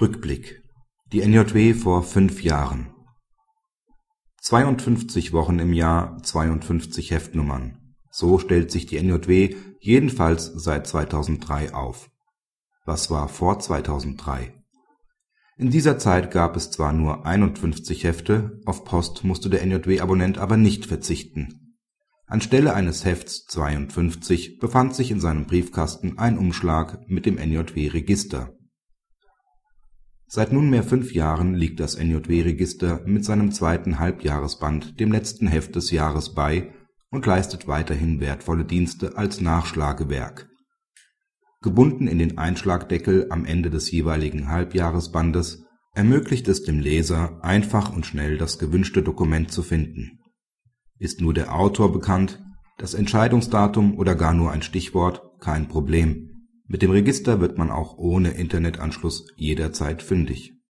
Rückblick 0.00 0.62
Die 1.12 1.26
NJW 1.26 1.74
vor 1.74 2.04
fünf 2.04 2.44
Jahren 2.44 2.94
52 4.42 5.32
Wochen 5.32 5.58
im 5.58 5.72
Jahr, 5.72 6.22
52 6.22 7.10
Heftnummern. 7.10 7.96
So 8.12 8.38
stellt 8.38 8.70
sich 8.70 8.86
die 8.86 9.02
NJW 9.02 9.56
jedenfalls 9.80 10.52
seit 10.54 10.86
2003 10.86 11.74
auf. 11.74 12.10
Was 12.84 13.10
war 13.10 13.28
vor 13.28 13.58
2003? 13.58 14.54
In 15.56 15.70
dieser 15.70 15.98
Zeit 15.98 16.30
gab 16.30 16.54
es 16.54 16.70
zwar 16.70 16.92
nur 16.92 17.26
51 17.26 18.04
Hefte, 18.04 18.60
auf 18.66 18.84
Post 18.84 19.24
musste 19.24 19.50
der 19.50 19.66
NJW-Abonnent 19.66 20.38
aber 20.38 20.56
nicht 20.56 20.86
verzichten. 20.86 21.76
Anstelle 22.28 22.72
eines 22.72 23.04
Hefts 23.04 23.46
52 23.46 24.60
befand 24.60 24.94
sich 24.94 25.10
in 25.10 25.18
seinem 25.18 25.46
Briefkasten 25.46 26.18
ein 26.18 26.38
Umschlag 26.38 27.00
mit 27.08 27.26
dem 27.26 27.36
NJW-Register 27.36 28.54
Seit 30.30 30.52
nunmehr 30.52 30.82
fünf 30.82 31.14
Jahren 31.14 31.54
liegt 31.54 31.80
das 31.80 31.96
NJW-Register 31.96 33.00
mit 33.06 33.24
seinem 33.24 33.50
zweiten 33.50 33.98
Halbjahresband 33.98 35.00
dem 35.00 35.10
letzten 35.10 35.46
Heft 35.46 35.74
des 35.74 35.90
Jahres 35.90 36.34
bei 36.34 36.74
und 37.10 37.24
leistet 37.24 37.66
weiterhin 37.66 38.20
wertvolle 38.20 38.66
Dienste 38.66 39.16
als 39.16 39.40
Nachschlagewerk. 39.40 40.50
Gebunden 41.62 42.06
in 42.06 42.18
den 42.18 42.36
Einschlagdeckel 42.36 43.28
am 43.30 43.46
Ende 43.46 43.70
des 43.70 43.90
jeweiligen 43.90 44.48
Halbjahresbandes 44.48 45.64
ermöglicht 45.94 46.46
es 46.48 46.62
dem 46.62 46.78
Leser, 46.78 47.42
einfach 47.42 47.90
und 47.90 48.04
schnell 48.04 48.36
das 48.36 48.58
gewünschte 48.58 49.02
Dokument 49.02 49.50
zu 49.50 49.62
finden. 49.62 50.20
Ist 50.98 51.22
nur 51.22 51.32
der 51.32 51.54
Autor 51.54 51.90
bekannt, 51.90 52.44
das 52.76 52.92
Entscheidungsdatum 52.92 53.96
oder 53.96 54.14
gar 54.14 54.34
nur 54.34 54.52
ein 54.52 54.60
Stichwort, 54.60 55.22
kein 55.40 55.68
Problem 55.68 56.37
mit 56.68 56.82
dem 56.82 56.90
Register 56.90 57.40
wird 57.40 57.58
man 57.58 57.70
auch 57.70 57.96
ohne 57.96 58.32
Internetanschluss 58.32 59.26
jederzeit 59.36 60.02
fündig 60.02 60.57